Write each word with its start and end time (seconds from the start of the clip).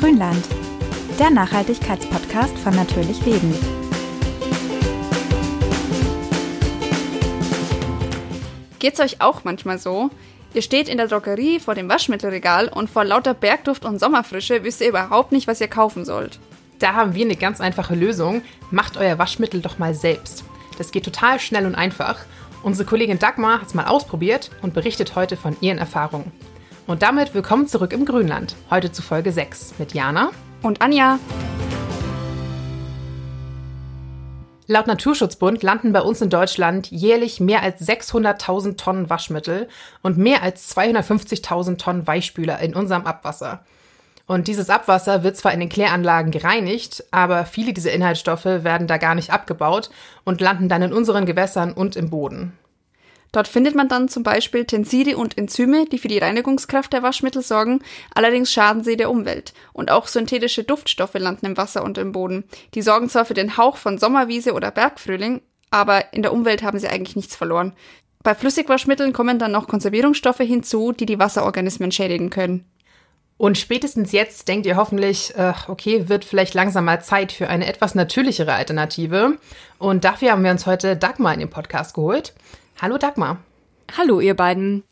Grünland, 0.00 0.48
der 1.18 1.28
Nachhaltigkeitspodcast 1.28 2.56
von 2.56 2.74
Natürlich 2.74 3.22
Leben. 3.26 3.54
Geht's 8.78 8.98
euch 8.98 9.20
auch 9.20 9.44
manchmal 9.44 9.78
so? 9.78 10.08
Ihr 10.54 10.62
steht 10.62 10.88
in 10.88 10.96
der 10.96 11.06
Drogerie 11.06 11.60
vor 11.60 11.74
dem 11.74 11.90
Waschmittelregal 11.90 12.68
und 12.68 12.88
vor 12.88 13.04
lauter 13.04 13.34
Bergduft 13.34 13.84
und 13.84 14.00
Sommerfrische 14.00 14.64
wisst 14.64 14.80
ihr 14.80 14.88
überhaupt 14.88 15.32
nicht, 15.32 15.46
was 15.46 15.60
ihr 15.60 15.68
kaufen 15.68 16.06
sollt. 16.06 16.40
Da 16.78 16.94
haben 16.94 17.14
wir 17.14 17.26
eine 17.26 17.36
ganz 17.36 17.60
einfache 17.60 17.94
Lösung. 17.94 18.40
Macht 18.70 18.96
euer 18.96 19.18
Waschmittel 19.18 19.60
doch 19.60 19.78
mal 19.78 19.92
selbst. 19.92 20.44
Das 20.78 20.92
geht 20.92 21.04
total 21.04 21.38
schnell 21.38 21.66
und 21.66 21.74
einfach. 21.74 22.20
Unsere 22.62 22.88
Kollegin 22.88 23.18
Dagmar 23.18 23.60
hat 23.60 23.68
es 23.68 23.74
mal 23.74 23.84
ausprobiert 23.86 24.50
und 24.62 24.72
berichtet 24.72 25.14
heute 25.14 25.36
von 25.36 25.58
ihren 25.60 25.76
Erfahrungen. 25.76 26.32
Und 26.90 27.02
damit 27.02 27.34
willkommen 27.34 27.68
zurück 27.68 27.92
im 27.92 28.04
Grünland. 28.04 28.56
Heute 28.68 28.90
zu 28.90 29.00
Folge 29.00 29.30
6 29.30 29.74
mit 29.78 29.94
Jana 29.94 30.32
und 30.60 30.82
Anja. 30.82 31.20
Laut 34.66 34.88
Naturschutzbund 34.88 35.62
landen 35.62 35.92
bei 35.92 36.00
uns 36.00 36.20
in 36.20 36.30
Deutschland 36.30 36.90
jährlich 36.90 37.38
mehr 37.38 37.62
als 37.62 37.88
600.000 37.88 38.76
Tonnen 38.76 39.08
Waschmittel 39.08 39.68
und 40.02 40.18
mehr 40.18 40.42
als 40.42 40.76
250.000 40.76 41.78
Tonnen 41.78 42.08
Weichspüler 42.08 42.58
in 42.58 42.74
unserem 42.74 43.06
Abwasser. 43.06 43.64
Und 44.26 44.48
dieses 44.48 44.68
Abwasser 44.68 45.22
wird 45.22 45.36
zwar 45.36 45.54
in 45.54 45.60
den 45.60 45.68
Kläranlagen 45.68 46.32
gereinigt, 46.32 47.04
aber 47.12 47.44
viele 47.44 47.72
dieser 47.72 47.92
Inhaltsstoffe 47.92 48.46
werden 48.46 48.88
da 48.88 48.96
gar 48.96 49.14
nicht 49.14 49.30
abgebaut 49.30 49.90
und 50.24 50.40
landen 50.40 50.68
dann 50.68 50.82
in 50.82 50.92
unseren 50.92 51.24
Gewässern 51.24 51.72
und 51.72 51.94
im 51.94 52.10
Boden. 52.10 52.58
Dort 53.32 53.46
findet 53.46 53.74
man 53.74 53.88
dann 53.88 54.08
zum 54.08 54.22
Beispiel 54.22 54.64
Tenside 54.64 55.16
und 55.16 55.38
Enzyme, 55.38 55.86
die 55.86 55.98
für 55.98 56.08
die 56.08 56.18
Reinigungskraft 56.18 56.92
der 56.92 57.02
Waschmittel 57.02 57.42
sorgen, 57.42 57.80
allerdings 58.14 58.52
schaden 58.52 58.82
sie 58.82 58.96
der 58.96 59.10
Umwelt. 59.10 59.52
Und 59.72 59.90
auch 59.90 60.06
synthetische 60.06 60.64
Duftstoffe 60.64 61.14
landen 61.14 61.46
im 61.46 61.56
Wasser 61.56 61.84
und 61.84 61.98
im 61.98 62.12
Boden. 62.12 62.44
Die 62.74 62.82
sorgen 62.82 63.08
zwar 63.08 63.24
für 63.24 63.34
den 63.34 63.56
Hauch 63.56 63.76
von 63.76 63.98
Sommerwiese 63.98 64.52
oder 64.52 64.70
Bergfrühling, 64.70 65.42
aber 65.70 66.12
in 66.12 66.22
der 66.22 66.32
Umwelt 66.32 66.62
haben 66.62 66.78
sie 66.78 66.88
eigentlich 66.88 67.16
nichts 67.16 67.36
verloren. 67.36 67.74
Bei 68.22 68.34
Flüssigwaschmitteln 68.34 69.12
kommen 69.12 69.38
dann 69.38 69.52
noch 69.52 69.68
Konservierungsstoffe 69.68 70.38
hinzu, 70.38 70.92
die 70.92 71.06
die 71.06 71.18
Wasserorganismen 71.18 71.92
schädigen 71.92 72.30
können. 72.30 72.66
Und 73.38 73.56
spätestens 73.56 74.12
jetzt 74.12 74.48
denkt 74.48 74.66
ihr 74.66 74.76
hoffentlich, 74.76 75.34
äh, 75.34 75.54
okay, 75.68 76.10
wird 76.10 76.26
vielleicht 76.26 76.52
langsam 76.52 76.84
mal 76.84 77.02
Zeit 77.02 77.32
für 77.32 77.48
eine 77.48 77.66
etwas 77.66 77.94
natürlichere 77.94 78.52
Alternative. 78.52 79.38
Und 79.78 80.04
dafür 80.04 80.32
haben 80.32 80.44
wir 80.44 80.50
uns 80.50 80.66
heute 80.66 80.94
Dagmar 80.94 81.32
in 81.32 81.40
den 81.40 81.48
Podcast 81.48 81.94
geholt. 81.94 82.34
Hallo 82.82 82.96
Dagmar. 82.96 83.36
Hallo 83.94 84.20
ihr 84.20 84.32
beiden. 84.32 84.84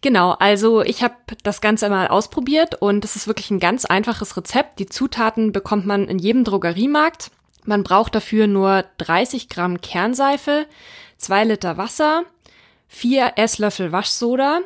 Genau, 0.00 0.30
also 0.38 0.82
ich 0.82 1.02
habe 1.02 1.16
das 1.42 1.60
Ganze 1.60 1.88
mal 1.88 2.06
ausprobiert 2.06 2.80
und 2.80 3.04
es 3.04 3.16
ist 3.16 3.26
wirklich 3.26 3.50
ein 3.50 3.58
ganz 3.58 3.84
einfaches 3.84 4.36
Rezept. 4.36 4.78
Die 4.78 4.86
Zutaten 4.86 5.50
bekommt 5.50 5.84
man 5.84 6.06
in 6.06 6.20
jedem 6.20 6.44
Drogeriemarkt. 6.44 7.32
Man 7.64 7.82
braucht 7.82 8.14
dafür 8.14 8.46
nur 8.46 8.84
30 8.98 9.48
Gramm 9.48 9.80
Kernseife, 9.80 10.66
2 11.18 11.44
Liter 11.44 11.76
Wasser, 11.78 12.22
4 12.86 13.32
Esslöffel 13.34 13.90
Waschsoda 13.90 14.60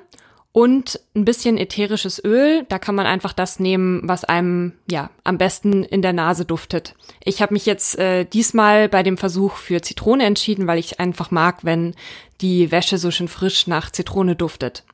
und 0.57 1.01
ein 1.15 1.27
bisschen 1.27 1.59
ätherisches 1.59 2.19
Öl. 2.25 2.65
Da 2.71 2.79
kann 2.79 2.95
man 2.95 3.05
einfach 3.05 3.35
das 3.35 3.61
nehmen, 3.61 4.01
was 4.05 4.25
einem 4.25 4.73
ja 4.91 5.11
am 5.23 5.37
besten 5.37 5.85
in 5.85 6.01
der 6.01 6.15
Nase 6.15 6.47
duftet. 6.47 6.95
Ich 7.23 7.43
habe 7.43 7.53
mich 7.53 7.67
jetzt 7.67 7.99
äh, 7.99 8.25
diesmal 8.25 8.89
bei 8.89 9.03
dem 9.03 9.19
Versuch 9.19 9.57
für 9.57 9.83
Zitrone 9.83 10.25
entschieden, 10.25 10.67
weil 10.67 10.79
ich 10.79 10.99
einfach 10.99 11.31
mag, 11.31 11.67
wenn 11.67 11.95
die 12.41 12.71
Wäsche 12.71 12.97
so 12.97 13.11
schön 13.11 13.29
frisch 13.29 13.67
nach 13.67 13.91
Zitrone 13.91 14.35
duftet. 14.35 14.85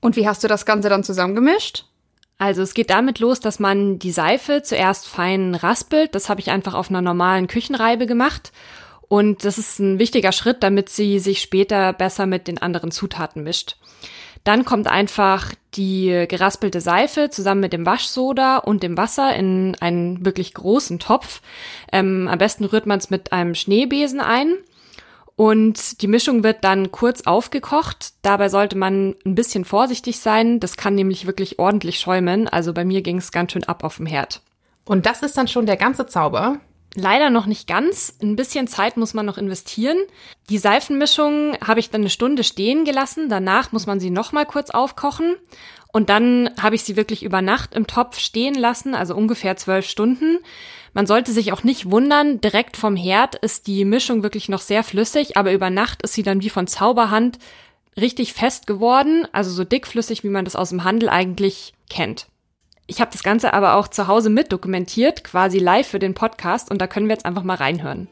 Und 0.00 0.16
wie 0.16 0.26
hast 0.26 0.42
du 0.42 0.48
das 0.48 0.66
Ganze 0.66 0.88
dann 0.88 1.04
zusammengemischt? 1.04 1.84
Also 2.38 2.62
es 2.62 2.74
geht 2.74 2.90
damit 2.90 3.20
los, 3.20 3.38
dass 3.38 3.60
man 3.60 4.00
die 4.00 4.10
Seife 4.10 4.62
zuerst 4.64 5.06
fein 5.06 5.54
raspelt. 5.54 6.16
Das 6.16 6.28
habe 6.28 6.40
ich 6.40 6.50
einfach 6.50 6.74
auf 6.74 6.90
einer 6.90 7.00
normalen 7.00 7.46
Küchenreibe 7.46 8.06
gemacht. 8.06 8.50
Und 9.06 9.44
das 9.44 9.56
ist 9.56 9.78
ein 9.78 10.00
wichtiger 10.00 10.32
Schritt, 10.32 10.64
damit 10.64 10.88
sie 10.88 11.20
sich 11.20 11.42
später 11.42 11.92
besser 11.92 12.26
mit 12.26 12.48
den 12.48 12.58
anderen 12.58 12.90
Zutaten 12.90 13.44
mischt. 13.44 13.76
Dann 14.46 14.64
kommt 14.64 14.86
einfach 14.86 15.52
die 15.74 16.26
geraspelte 16.28 16.80
Seife 16.80 17.30
zusammen 17.30 17.62
mit 17.62 17.72
dem 17.72 17.84
Waschsoda 17.84 18.58
und 18.58 18.84
dem 18.84 18.96
Wasser 18.96 19.34
in 19.34 19.76
einen 19.80 20.24
wirklich 20.24 20.54
großen 20.54 21.00
Topf. 21.00 21.42
Ähm, 21.92 22.28
am 22.30 22.38
besten 22.38 22.64
rührt 22.64 22.86
man 22.86 23.00
es 23.00 23.10
mit 23.10 23.32
einem 23.32 23.56
Schneebesen 23.56 24.20
ein. 24.20 24.54
Und 25.34 26.00
die 26.00 26.06
Mischung 26.06 26.44
wird 26.44 26.62
dann 26.62 26.92
kurz 26.92 27.22
aufgekocht. 27.22 28.12
Dabei 28.22 28.48
sollte 28.48 28.78
man 28.78 29.16
ein 29.24 29.34
bisschen 29.34 29.64
vorsichtig 29.64 30.20
sein. 30.20 30.60
Das 30.60 30.76
kann 30.76 30.94
nämlich 30.94 31.26
wirklich 31.26 31.58
ordentlich 31.58 31.98
schäumen. 31.98 32.46
Also 32.46 32.72
bei 32.72 32.84
mir 32.84 33.02
ging 33.02 33.16
es 33.16 33.32
ganz 33.32 33.50
schön 33.50 33.64
ab 33.64 33.82
auf 33.82 33.96
dem 33.96 34.06
Herd. 34.06 34.42
Und 34.84 35.06
das 35.06 35.22
ist 35.22 35.36
dann 35.36 35.48
schon 35.48 35.66
der 35.66 35.76
ganze 35.76 36.06
Zauber. 36.06 36.60
Leider 36.98 37.28
noch 37.28 37.44
nicht 37.44 37.68
ganz. 37.68 38.14
Ein 38.22 38.36
bisschen 38.36 38.66
Zeit 38.68 38.96
muss 38.96 39.12
man 39.12 39.26
noch 39.26 39.36
investieren. 39.36 39.98
Die 40.48 40.56
Seifenmischung 40.56 41.54
habe 41.64 41.78
ich 41.78 41.90
dann 41.90 42.00
eine 42.00 42.10
Stunde 42.10 42.42
stehen 42.42 42.86
gelassen. 42.86 43.28
Danach 43.28 43.70
muss 43.70 43.86
man 43.86 44.00
sie 44.00 44.08
noch 44.08 44.32
mal 44.32 44.46
kurz 44.46 44.70
aufkochen. 44.70 45.36
Und 45.92 46.08
dann 46.08 46.50
habe 46.60 46.74
ich 46.74 46.84
sie 46.84 46.96
wirklich 46.96 47.22
über 47.22 47.42
Nacht 47.42 47.74
im 47.74 47.86
Topf 47.86 48.18
stehen 48.18 48.54
lassen, 48.54 48.94
also 48.94 49.14
ungefähr 49.14 49.56
zwölf 49.56 49.86
Stunden. 49.86 50.38
Man 50.94 51.06
sollte 51.06 51.32
sich 51.32 51.52
auch 51.52 51.64
nicht 51.64 51.90
wundern, 51.90 52.40
direkt 52.40 52.78
vom 52.78 52.96
Herd 52.96 53.34
ist 53.36 53.66
die 53.66 53.84
Mischung 53.84 54.22
wirklich 54.22 54.48
noch 54.48 54.60
sehr 54.62 54.82
flüssig, 54.82 55.36
aber 55.36 55.52
über 55.52 55.68
Nacht 55.68 56.02
ist 56.02 56.14
sie 56.14 56.22
dann 56.22 56.42
wie 56.42 56.50
von 56.50 56.66
Zauberhand 56.66 57.38
richtig 57.98 58.32
fest 58.32 58.66
geworden, 58.66 59.28
also 59.32 59.50
so 59.50 59.64
dickflüssig, 59.64 60.24
wie 60.24 60.30
man 60.30 60.46
das 60.46 60.56
aus 60.56 60.70
dem 60.70 60.84
Handel 60.84 61.10
eigentlich 61.10 61.74
kennt. 61.90 62.26
Ich 62.88 63.00
habe 63.00 63.10
das 63.10 63.24
Ganze 63.24 63.52
aber 63.52 63.74
auch 63.74 63.88
zu 63.88 64.06
Hause 64.06 64.30
mit 64.30 64.52
dokumentiert, 64.52 65.24
quasi 65.24 65.58
live 65.58 65.88
für 65.88 65.98
den 65.98 66.14
Podcast 66.14 66.70
und 66.70 66.80
da 66.80 66.86
können 66.86 67.08
wir 67.08 67.14
jetzt 67.14 67.26
einfach 67.26 67.42
mal 67.42 67.56
reinhören. 67.56 68.06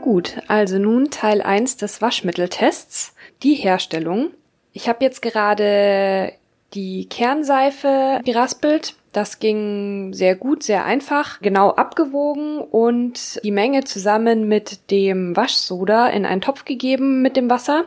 Gut, 0.00 0.40
also 0.46 0.78
nun 0.78 1.10
Teil 1.10 1.42
1 1.42 1.76
des 1.76 2.00
Waschmitteltests, 2.00 3.14
die 3.42 3.54
Herstellung. 3.54 4.30
Ich 4.72 4.88
habe 4.88 5.04
jetzt 5.04 5.22
gerade 5.22 6.32
die 6.72 7.08
Kernseife 7.08 8.20
geraspelt. 8.24 8.94
Das 9.12 9.40
ging 9.40 10.12
sehr 10.12 10.36
gut, 10.36 10.62
sehr 10.62 10.84
einfach, 10.84 11.40
genau 11.40 11.70
abgewogen 11.70 12.58
und 12.58 13.42
die 13.42 13.50
Menge 13.50 13.82
zusammen 13.82 14.46
mit 14.46 14.90
dem 14.92 15.36
Waschsoda 15.36 16.08
in 16.08 16.24
einen 16.24 16.40
Topf 16.40 16.64
gegeben 16.64 17.20
mit 17.20 17.36
dem 17.36 17.50
Wasser. 17.50 17.86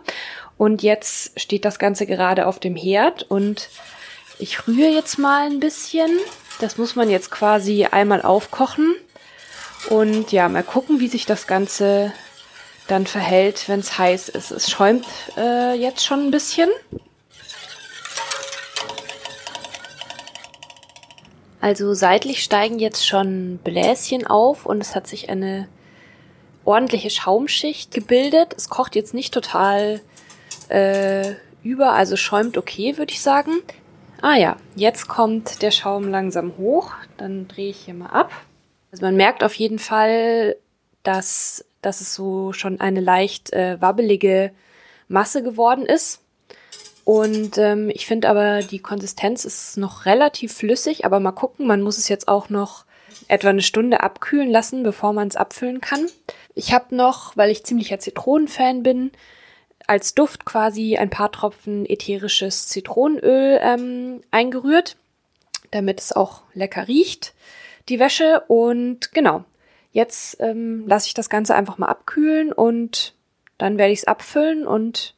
Und 0.57 0.83
jetzt 0.83 1.39
steht 1.39 1.63
das 1.63 1.79
Ganze 1.79 2.05
gerade 2.05 2.45
auf 2.45 2.59
dem 2.59 2.75
Herd 2.75 3.23
und 3.23 3.69
ich 4.37 4.67
rühre 4.67 4.89
jetzt 4.89 5.17
mal 5.17 5.45
ein 5.45 5.61
bisschen. 5.61 6.11
Das 6.59 6.77
muss 6.77 6.95
man 6.95 7.09
jetzt 7.09 7.31
quasi 7.31 7.85
einmal 7.85 8.21
aufkochen. 8.21 8.93
Und 9.89 10.31
ja, 10.31 10.49
mal 10.49 10.63
gucken, 10.63 10.99
wie 10.99 11.07
sich 11.07 11.25
das 11.25 11.47
Ganze 11.47 12.11
dann 12.87 13.07
verhält, 13.07 13.69
wenn 13.69 13.79
es 13.79 13.97
heiß 13.97 14.29
ist. 14.29 14.51
Es 14.51 14.69
schäumt 14.69 15.05
äh, 15.37 15.73
jetzt 15.73 16.05
schon 16.05 16.27
ein 16.27 16.31
bisschen. 16.31 16.69
Also 21.63 21.93
seitlich 21.93 22.43
steigen 22.43 22.77
jetzt 22.77 23.07
schon 23.07 23.57
Bläschen 23.63 24.27
auf 24.27 24.65
und 24.65 24.81
es 24.81 24.95
hat 24.95 25.07
sich 25.07 25.29
eine 25.29 25.69
ordentliche 26.65 27.09
Schaumschicht 27.09 27.93
gebildet. 27.93 28.53
Es 28.57 28.67
kocht 28.67 28.97
jetzt 28.97 29.13
nicht 29.13 29.33
total 29.33 30.01
äh, 30.67 31.35
über, 31.63 31.93
also 31.93 32.17
schäumt 32.17 32.57
okay, 32.57 32.97
würde 32.97 33.13
ich 33.13 33.21
sagen. 33.21 33.61
Ah 34.21 34.35
ja, 34.35 34.57
jetzt 34.75 35.07
kommt 35.07 35.61
der 35.61 35.71
Schaum 35.71 36.09
langsam 36.09 36.57
hoch. 36.57 36.91
Dann 37.15 37.47
drehe 37.47 37.69
ich 37.69 37.85
hier 37.85 37.93
mal 37.93 38.07
ab. 38.07 38.31
Also 38.91 39.05
man 39.05 39.15
merkt 39.15 39.41
auf 39.41 39.53
jeden 39.53 39.79
Fall, 39.79 40.57
dass, 41.03 41.63
dass 41.81 42.01
es 42.01 42.13
so 42.13 42.51
schon 42.51 42.81
eine 42.81 42.99
leicht 42.99 43.53
äh, 43.53 43.79
wabbelige 43.79 44.51
Masse 45.07 45.41
geworden 45.43 45.85
ist. 45.85 46.22
Und 47.05 47.57
ähm, 47.57 47.89
ich 47.89 48.05
finde 48.05 48.29
aber, 48.29 48.61
die 48.61 48.79
Konsistenz 48.79 49.43
ist 49.45 49.77
noch 49.77 50.05
relativ 50.05 50.53
flüssig, 50.53 51.05
aber 51.05 51.19
mal 51.19 51.31
gucken, 51.33 51.67
man 51.67 51.81
muss 51.81 51.97
es 51.97 52.07
jetzt 52.07 52.27
auch 52.27 52.49
noch 52.49 52.85
etwa 53.27 53.49
eine 53.49 53.61
Stunde 53.61 54.01
abkühlen 54.01 54.49
lassen, 54.49 54.83
bevor 54.83 55.13
man 55.13 55.27
es 55.27 55.35
abfüllen 55.35 55.81
kann. 55.81 56.07
Ich 56.55 56.73
habe 56.73 56.95
noch, 56.95 57.35
weil 57.35 57.51
ich 57.51 57.65
ziemlicher 57.65 57.99
Zitronenfan 57.99 58.83
bin, 58.83 59.11
als 59.85 60.15
Duft 60.15 60.45
quasi 60.45 60.97
ein 60.97 61.09
paar 61.09 61.31
Tropfen 61.31 61.85
ätherisches 61.85 62.67
Zitronenöl 62.67 63.59
ähm, 63.61 64.21
eingerührt, 64.31 64.95
damit 65.71 65.99
es 65.99 66.13
auch 66.13 66.43
lecker 66.53 66.87
riecht, 66.87 67.33
die 67.89 67.99
Wäsche. 67.99 68.43
Und 68.47 69.11
genau, 69.13 69.43
jetzt 69.91 70.37
ähm, 70.39 70.87
lasse 70.87 71.07
ich 71.07 71.13
das 71.13 71.29
Ganze 71.29 71.55
einfach 71.55 71.77
mal 71.77 71.87
abkühlen 71.87 72.53
und 72.53 73.13
dann 73.57 73.77
werde 73.77 73.93
ich 73.93 73.99
es 73.99 74.07
abfüllen 74.07 74.65
und 74.65 75.15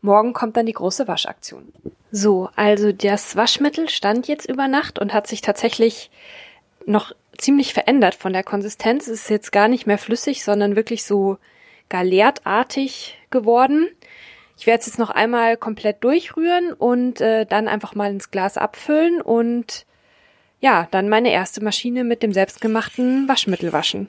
Morgen 0.00 0.32
kommt 0.32 0.56
dann 0.56 0.66
die 0.66 0.72
große 0.72 1.08
Waschaktion. 1.08 1.72
So, 2.10 2.48
also 2.56 2.92
das 2.92 3.36
Waschmittel 3.36 3.88
stand 3.88 4.28
jetzt 4.28 4.48
über 4.48 4.68
Nacht 4.68 4.98
und 4.98 5.12
hat 5.12 5.26
sich 5.26 5.40
tatsächlich 5.40 6.10
noch 6.86 7.12
ziemlich 7.36 7.74
verändert 7.74 8.14
von 8.14 8.32
der 8.32 8.44
Konsistenz. 8.44 9.06
Es 9.08 9.22
ist 9.22 9.30
jetzt 9.30 9.52
gar 9.52 9.68
nicht 9.68 9.86
mehr 9.86 9.98
flüssig, 9.98 10.44
sondern 10.44 10.76
wirklich 10.76 11.04
so 11.04 11.38
galertartig 11.88 13.18
geworden. 13.30 13.88
Ich 14.56 14.66
werde 14.66 14.80
es 14.80 14.86
jetzt 14.86 14.98
noch 14.98 15.10
einmal 15.10 15.56
komplett 15.56 16.02
durchrühren 16.02 16.72
und 16.72 17.20
äh, 17.20 17.46
dann 17.46 17.68
einfach 17.68 17.94
mal 17.94 18.10
ins 18.10 18.30
Glas 18.30 18.56
abfüllen 18.56 19.20
und 19.20 19.86
ja, 20.60 20.88
dann 20.90 21.08
meine 21.08 21.30
erste 21.30 21.62
Maschine 21.62 22.02
mit 22.02 22.22
dem 22.22 22.32
selbstgemachten 22.32 23.28
Waschmittel 23.28 23.72
waschen. 23.72 24.08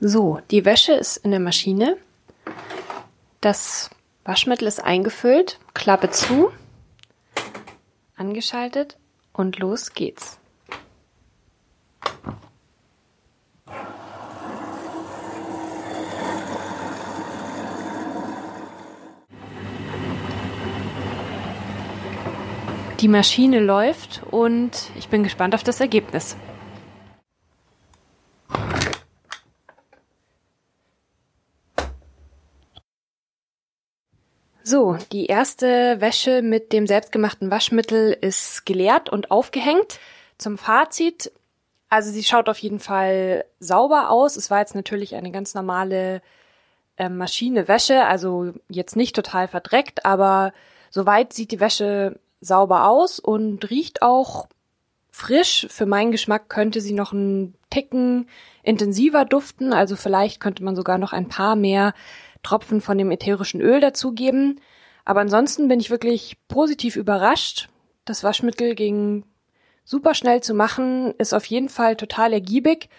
So, 0.00 0.40
die 0.50 0.64
Wäsche 0.64 0.92
ist 0.92 1.18
in 1.18 1.30
der 1.30 1.40
Maschine. 1.40 1.96
Das 3.48 3.88
Waschmittel 4.26 4.68
ist 4.68 4.84
eingefüllt, 4.84 5.58
Klappe 5.72 6.10
zu, 6.10 6.52
angeschaltet 8.14 8.98
und 9.32 9.58
los 9.58 9.94
geht's. 9.94 10.38
Die 23.00 23.08
Maschine 23.08 23.60
läuft 23.60 24.24
und 24.30 24.90
ich 24.94 25.08
bin 25.08 25.22
gespannt 25.22 25.54
auf 25.54 25.62
das 25.62 25.80
Ergebnis. 25.80 26.36
So, 34.70 34.98
die 35.12 35.24
erste 35.24 35.98
Wäsche 36.02 36.42
mit 36.42 36.74
dem 36.74 36.86
selbstgemachten 36.86 37.50
Waschmittel 37.50 38.12
ist 38.12 38.66
geleert 38.66 39.08
und 39.08 39.30
aufgehängt. 39.30 39.98
Zum 40.36 40.58
Fazit, 40.58 41.32
also 41.88 42.10
sie 42.10 42.22
schaut 42.22 42.50
auf 42.50 42.58
jeden 42.58 42.78
Fall 42.78 43.46
sauber 43.60 44.10
aus. 44.10 44.36
Es 44.36 44.50
war 44.50 44.58
jetzt 44.58 44.74
natürlich 44.74 45.14
eine 45.14 45.30
ganz 45.30 45.54
normale 45.54 46.20
äh, 46.98 47.08
Maschine 47.08 47.66
Wäsche, 47.66 48.04
also 48.04 48.52
jetzt 48.68 48.94
nicht 48.94 49.16
total 49.16 49.48
verdreckt, 49.48 50.04
aber 50.04 50.52
soweit 50.90 51.32
sieht 51.32 51.50
die 51.50 51.60
Wäsche 51.60 52.20
sauber 52.42 52.90
aus 52.90 53.20
und 53.20 53.70
riecht 53.70 54.02
auch 54.02 54.48
frisch. 55.10 55.66
Für 55.70 55.86
meinen 55.86 56.12
Geschmack 56.12 56.50
könnte 56.50 56.82
sie 56.82 56.92
noch 56.92 57.14
einen 57.14 57.54
Ticken 57.70 58.28
intensiver 58.62 59.24
duften, 59.24 59.72
also 59.72 59.96
vielleicht 59.96 60.40
könnte 60.40 60.62
man 60.62 60.76
sogar 60.76 60.98
noch 60.98 61.14
ein 61.14 61.28
paar 61.28 61.56
mehr 61.56 61.94
Tropfen 62.42 62.80
von 62.80 62.98
dem 62.98 63.10
ätherischen 63.10 63.60
Öl 63.60 63.80
dazugeben. 63.80 64.60
Aber 65.04 65.20
ansonsten 65.20 65.68
bin 65.68 65.80
ich 65.80 65.90
wirklich 65.90 66.36
positiv 66.48 66.96
überrascht. 66.96 67.68
Das 68.04 68.24
Waschmittel 68.24 68.74
ging 68.74 69.24
super 69.84 70.14
schnell 70.14 70.42
zu 70.42 70.54
machen, 70.54 71.14
ist 71.18 71.32
auf 71.32 71.46
jeden 71.46 71.68
Fall 71.68 71.96
total 71.96 72.32
ergiebig. 72.32 72.90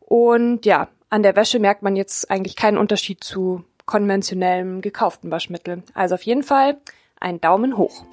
Und 0.00 0.64
ja, 0.64 0.88
an 1.10 1.22
der 1.22 1.36
Wäsche 1.36 1.58
merkt 1.58 1.82
man 1.82 1.96
jetzt 1.96 2.30
eigentlich 2.30 2.56
keinen 2.56 2.78
Unterschied 2.78 3.22
zu 3.22 3.64
konventionellem 3.84 4.80
gekauften 4.80 5.30
Waschmittel. 5.30 5.82
Also 5.94 6.14
auf 6.14 6.22
jeden 6.22 6.42
Fall 6.42 6.78
ein 7.18 7.40
Daumen 7.40 7.76
hoch. 7.76 8.04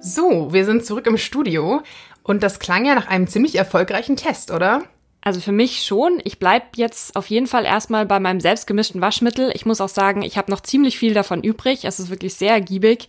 So, 0.00 0.52
wir 0.52 0.64
sind 0.64 0.84
zurück 0.84 1.06
im 1.06 1.16
Studio 1.16 1.82
und 2.24 2.42
das 2.42 2.58
klang 2.58 2.84
ja 2.84 2.96
nach 2.96 3.06
einem 3.06 3.28
ziemlich 3.28 3.54
erfolgreichen 3.54 4.16
Test, 4.16 4.50
oder? 4.50 4.82
Also 5.20 5.40
für 5.40 5.52
mich 5.52 5.84
schon. 5.84 6.20
Ich 6.24 6.38
bleib 6.38 6.76
jetzt 6.76 7.16
auf 7.16 7.28
jeden 7.28 7.46
Fall 7.46 7.64
erstmal 7.64 8.06
bei 8.06 8.18
meinem 8.18 8.40
selbstgemischten 8.40 9.00
Waschmittel. 9.00 9.50
Ich 9.54 9.64
muss 9.64 9.80
auch 9.80 9.88
sagen, 9.88 10.22
ich 10.22 10.36
habe 10.36 10.50
noch 10.50 10.60
ziemlich 10.60 10.98
viel 10.98 11.14
davon 11.14 11.42
übrig. 11.42 11.84
Es 11.84 12.00
ist 12.00 12.10
wirklich 12.10 12.34
sehr 12.34 12.52
ergiebig. 12.52 13.08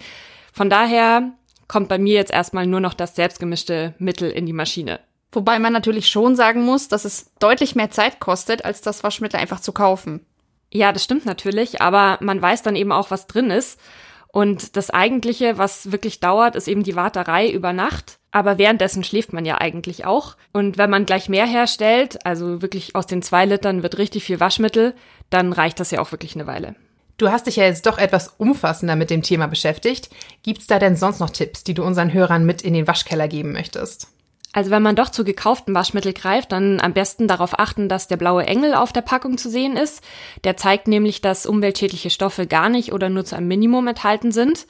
Von 0.54 0.70
daher 0.70 1.32
kommt 1.68 1.90
bei 1.90 1.98
mir 1.98 2.14
jetzt 2.14 2.32
erstmal 2.32 2.68
nur 2.68 2.80
noch 2.80 2.94
das 2.94 3.16
selbstgemischte 3.16 3.96
Mittel 3.98 4.30
in 4.30 4.46
die 4.46 4.54
Maschine. 4.54 5.00
Wobei 5.32 5.60
man 5.60 5.74
natürlich 5.74 6.08
schon 6.08 6.36
sagen 6.36 6.64
muss, 6.64 6.88
dass 6.88 7.04
es 7.04 7.32
deutlich 7.40 7.76
mehr 7.76 7.92
Zeit 7.92 8.20
kostet, 8.20 8.64
als 8.64 8.82
das 8.82 9.04
Waschmittel 9.04 9.40
einfach 9.40 9.60
zu 9.60 9.72
kaufen. 9.72 10.26
Ja, 10.72 10.92
das 10.92 11.04
stimmt 11.04 11.26
natürlich, 11.26 11.82
aber 11.82 12.18
man 12.22 12.42
weiß 12.42 12.64
dann 12.64 12.76
eben 12.76 12.92
auch, 12.92 13.12
was 13.12 13.28
drin 13.28 13.50
ist. 13.50 13.80
Und 14.36 14.76
das 14.76 14.90
Eigentliche, 14.90 15.58
was 15.58 15.94
wirklich 15.94 16.20
dauert, 16.20 16.58
ist 16.58 16.68
eben 16.68 16.84
die 16.84 16.98
Warterei 16.98 17.50
über 17.50 17.72
Nacht. 17.72 18.18
Aber 18.32 18.58
währenddessen 18.58 19.02
schläft 19.02 19.32
man 19.32 19.46
ja 19.46 19.62
eigentlich 19.62 20.04
auch. 20.04 20.36
Und 20.52 20.78
wenn 20.78 20.90
man 20.90 21.06
gleich 21.06 21.30
mehr 21.30 21.46
herstellt, 21.46 22.26
also 22.26 22.62
wirklich 22.62 22.98
aus 22.98 23.08
den 23.08 23.22
zwei 23.22 23.46
Litern 23.46 23.82
wird 23.82 23.98
richtig 23.98 24.26
viel 24.26 24.42
Waschmittel, 24.42 24.94
dann 25.30 25.54
reicht 25.54 25.80
das 25.80 25.92
ja 25.92 26.02
auch 26.02 26.12
wirklich 26.12 26.36
eine 26.36 26.48
Weile. 26.48 26.76
Du 27.16 27.30
hast 27.30 27.48
dich 27.48 27.56
ja 27.56 27.64
jetzt 27.64 27.86
doch 27.86 27.98
etwas 27.98 28.28
umfassender 28.38 28.98
mit 28.98 29.10
dem 29.10 29.22
Thema 29.22 29.48
beschäftigt. 29.48 30.10
Gibt's 30.44 30.68
da 30.68 30.80
denn 30.80 30.98
sonst 30.98 31.22
noch 31.22 31.30
Tipps, 31.30 31.64
die 31.64 31.74
du 31.74 31.86
unseren 31.86 32.12
Hörern 32.12 32.46
mit 32.46 32.62
in 32.62 32.74
den 32.74 32.88
Waschkeller 32.88 33.30
geben 33.30 33.54
möchtest? 33.54 34.10
Also 34.56 34.72
wenn 34.72 34.82
man 34.82 34.96
doch 34.96 35.10
zu 35.10 35.26
gekauften 35.26 35.76
Waschmittel 35.76 36.14
greift, 36.14 36.54
dann 36.54 36.80
am 36.80 36.94
besten 36.94 37.28
darauf 37.28 37.60
achten, 37.60 37.90
dass 37.90 38.08
der 38.08 38.16
blaue 38.16 38.46
Engel 38.46 38.74
auf 38.74 38.94
der 38.94 39.02
Packung 39.02 39.38
zu 39.38 39.50
sehen 39.50 39.76
ist. 39.76 40.02
Der 40.46 40.56
zeigt 40.56 40.88
nämlich, 40.88 41.20
dass 41.20 41.46
umweltschädliche 41.46 42.10
Stoffe 42.10 42.48
gar 42.48 42.70
nicht 42.70 42.94
oder 42.94 43.10
nur 43.10 43.26
zu 43.26 43.36
einem 43.36 43.50
Minimum 43.50 43.86
enthalten 43.86 44.32
sind. 44.32 44.66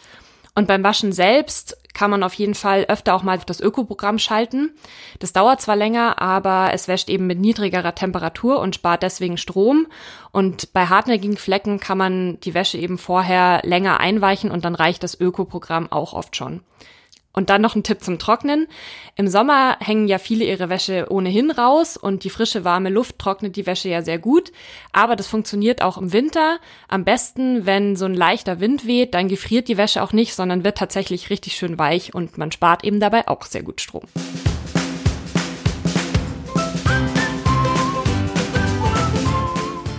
Und 0.55 0.67
beim 0.67 0.83
Waschen 0.83 1.11
selbst 1.11 1.77
kann 1.93 2.09
man 2.09 2.23
auf 2.23 2.33
jeden 2.33 2.55
Fall 2.55 2.85
öfter 2.85 3.13
auch 3.13 3.21
mal 3.21 3.37
auf 3.37 3.45
das 3.45 3.59
Ökoprogramm 3.59 4.17
schalten. 4.17 4.71
Das 5.19 5.33
dauert 5.33 5.61
zwar 5.61 5.75
länger, 5.75 6.19
aber 6.19 6.71
es 6.73 6.87
wäscht 6.87 7.07
eben 7.07 7.27
mit 7.27 7.39
niedrigerer 7.39 7.93
Temperatur 7.93 8.61
und 8.61 8.73
spart 8.73 9.03
deswegen 9.03 9.37
Strom. 9.37 9.85
Und 10.31 10.73
bei 10.73 10.87
hartnäckigen 10.87 11.37
Flecken 11.37 11.79
kann 11.79 11.99
man 11.99 12.39
die 12.39 12.55
Wäsche 12.55 12.79
eben 12.79 12.97
vorher 12.97 13.61
länger 13.63 13.99
einweichen 13.99 14.49
und 14.49 14.65
dann 14.65 14.73
reicht 14.73 15.03
das 15.03 15.19
Ökoprogramm 15.19 15.91
auch 15.91 16.13
oft 16.13 16.35
schon. 16.35 16.61
Und 17.35 17.49
dann 17.49 17.61
noch 17.61 17.75
ein 17.75 17.83
Tipp 17.83 18.01
zum 18.01 18.17
Trocknen. 18.17 18.67
Im 19.15 19.27
Sommer 19.27 19.77
hängen 19.81 20.07
ja 20.07 20.17
viele 20.17 20.45
ihre 20.45 20.69
Wäsche 20.69 21.07
ohnehin 21.09 21.51
raus 21.51 21.97
und 21.97 22.23
die 22.23 22.29
frische, 22.29 22.63
warme 22.63 22.89
Luft 22.89 23.19
trocknet 23.19 23.57
die 23.57 23.65
Wäsche 23.65 23.89
ja 23.89 24.01
sehr 24.01 24.19
gut. 24.19 24.53
Aber 24.93 25.17
das 25.17 25.27
funktioniert 25.27 25.81
auch 25.81 25.97
im 25.97 26.13
Winter. 26.13 26.59
Am 26.87 27.03
besten, 27.03 27.65
wenn 27.65 27.97
so 27.97 28.05
ein 28.05 28.13
leichter 28.13 28.61
Wind 28.61 28.87
weht, 28.87 29.13
dann 29.13 29.27
gefriert 29.27 29.67
die 29.67 29.77
Wäsche 29.77 30.01
auch 30.01 30.13
nicht, 30.13 30.33
sondern 30.33 30.63
wird 30.63 30.77
tatsächlich 30.77 31.29
richtig 31.29 31.57
schön 31.57 31.77
weich 31.77 32.15
und 32.15 32.37
man 32.37 32.53
spart 32.53 32.85
eben 32.85 33.01
dabei 33.01 33.27
auch 33.27 33.43
sehr 33.43 33.63
gut 33.63 33.81
Strom. 33.81 34.03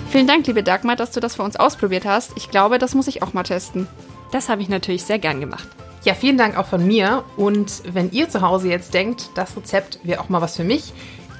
Vielen 0.09 0.27
Dank, 0.27 0.47
liebe 0.47 0.63
Dagmar, 0.63 0.97
dass 0.97 1.11
du 1.11 1.21
das 1.21 1.37
für 1.37 1.43
uns 1.43 1.57
ausprobiert 1.57 2.07
hast. 2.07 2.33
Ich 2.37 2.51
glaube, 2.51 2.79
das 2.79 2.95
muss 2.95 3.07
ich 3.07 3.23
auch 3.23 3.35
mal 3.35 3.43
testen. 3.43 3.87
Das 4.33 4.49
habe 4.49 4.63
ich 4.63 4.71
natürlich 4.71 5.05
sehr 5.05 5.19
gern 5.19 5.41
gemacht. 5.41 5.69
Ja, 6.07 6.15
vielen 6.15 6.39
Dank 6.39 6.57
auch 6.57 6.67
von 6.67 6.87
mir. 6.87 7.25
Und 7.37 7.83
wenn 7.93 8.13
ihr 8.13 8.29
zu 8.29 8.41
Hause 8.41 8.69
jetzt 8.69 8.95
denkt, 8.95 9.31
das 9.35 9.57
Rezept 9.57 9.99
wäre 10.05 10.21
auch 10.21 10.29
mal 10.29 10.41
was 10.41 10.55
für 10.55 10.63
mich, 10.63 10.93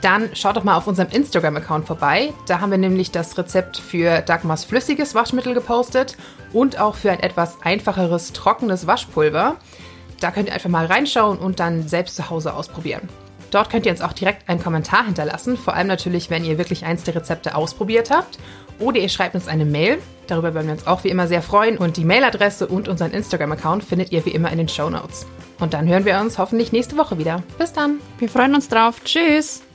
dann 0.03 0.35
schaut 0.35 0.57
doch 0.57 0.65
mal 0.65 0.77
auf 0.77 0.89
unserem 0.89 1.09
Instagram-Account 1.09 1.87
vorbei. 1.87 2.35
Da 2.49 2.61
haben 2.61 2.73
wir 2.73 2.79
nämlich 2.79 3.13
das 3.13 3.39
Rezept 3.39 3.77
für 3.77 4.23
Dagmars 4.23 4.65
flüssiges 4.65 5.15
Waschmittel 5.15 5.55
gepostet 5.55 6.17
und 6.53 6.81
auch 6.81 6.97
für 6.97 7.13
ein 7.13 7.21
etwas 7.21 7.63
einfacheres 7.63 8.33
trockenes 8.33 8.89
Waschpulver. 8.89 9.55
Da 10.19 10.33
könnt 10.33 10.49
ihr 10.49 10.55
einfach 10.55 10.69
mal 10.69 10.87
reinschauen 10.87 11.39
und 11.39 11.61
dann 11.61 11.87
selbst 11.87 12.17
zu 12.17 12.29
Hause 12.29 12.53
ausprobieren. 12.53 13.09
Dort 13.53 13.71
könnt 13.71 13.87
ihr 13.87 13.93
uns 13.93 14.03
auch 14.03 14.15
direkt 14.15 14.49
einen 14.49 14.61
Kommentar 14.61 15.07
hinterlassen, 15.07 15.57
vor 15.57 15.75
allem 15.75 15.87
natürlich, 15.87 16.29
wenn 16.29 16.45
ihr 16.45 16.59
wirklich 16.59 16.85
eins 16.85 17.05
der 17.05 17.15
Rezepte 17.15 17.55
ausprobiert 17.55 18.11
habt. 18.11 18.41
Oder 18.81 18.99
ihr 18.99 19.11
schreibt 19.11 19.37
uns 19.37 19.47
eine 19.47 19.65
Mail. 19.65 19.99
Darüber 20.27 20.55
würden 20.55 20.67
wir 20.67 20.75
uns 20.75 20.87
auch 20.87 21.05
wie 21.05 21.09
immer 21.09 21.27
sehr 21.27 21.43
freuen. 21.43 21.79
Und 21.79 21.97
die 21.97 22.05
Mailadresse 22.05 22.67
und 22.67 22.89
unseren 22.89 23.13
Instagram-Account 23.13 23.85
findet 23.85 24.13
ihr 24.13 24.25
wie 24.25 24.31
immer 24.31 24.51
in 24.51 24.59
den 24.59 24.69
Show 24.69 24.91
Notes. 24.91 25.27
Und 25.59 25.75
dann 25.75 25.89
hören 25.89 26.05
wir 26.05 26.19
uns 26.21 26.39
hoffentlich 26.39 26.73
nächste 26.73 26.97
Woche 26.97 27.19
wieder. 27.19 27.43
Bis 27.59 27.73
dann. 27.73 28.01
Wir 28.19 28.29
freuen 28.29 28.55
uns 28.55 28.69
drauf. 28.69 29.03
Tschüss. 29.05 29.66